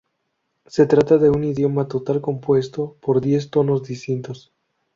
[0.65, 4.51] Se trata de un idioma tonal compuesto por diez tonos distintos.